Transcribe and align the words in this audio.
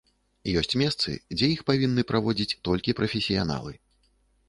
Ёсць 0.61 0.73
месцы, 0.83 1.09
дзе 1.35 1.51
іх 1.57 1.61
павінны 1.69 2.07
праводзіць 2.15 2.57
толькі 2.71 2.99
прафесіяналы. 3.03 3.81